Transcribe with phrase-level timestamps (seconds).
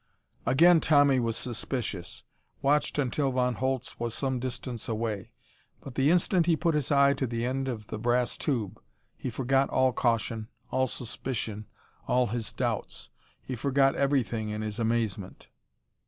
[0.47, 2.23] Again Tommy was suspicious;
[2.63, 5.29] watched until Von Holtz was some distance away.
[5.79, 8.81] But the instant he put his eye to the end of the brass tube
[9.15, 11.67] he forgot all caution, all suspicion,
[12.07, 13.11] all his doubts.
[13.43, 15.49] He forgot everything in his amazement.